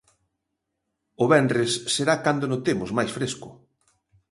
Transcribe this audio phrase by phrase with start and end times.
[1.23, 3.49] O venres será cando notemos máis fresco.